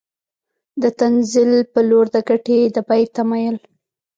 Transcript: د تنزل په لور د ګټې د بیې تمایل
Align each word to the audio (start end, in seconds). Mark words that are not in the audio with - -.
د 0.81 0.83
تنزل 0.99 1.51
په 1.73 1.79
لور 1.89 2.05
د 2.15 2.17
ګټې 2.29 2.59
د 2.75 2.77
بیې 2.87 3.05
تمایل 3.15 3.57